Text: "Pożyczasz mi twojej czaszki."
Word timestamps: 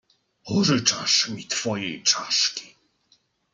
"Pożyczasz 0.45 1.29
mi 1.29 1.47
twojej 1.47 2.03
czaszki." 2.03 2.75